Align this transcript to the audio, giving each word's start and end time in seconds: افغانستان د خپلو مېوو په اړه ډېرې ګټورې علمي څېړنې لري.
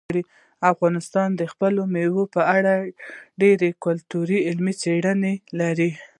افغانستان 0.73 1.29
د 1.35 1.41
خپلو 1.51 1.81
مېوو 1.93 2.23
په 2.35 2.41
اړه 2.57 2.73
ډېرې 3.41 3.69
ګټورې 3.83 4.39
علمي 4.47 4.73
څېړنې 4.81 5.33
لري. 5.59 5.91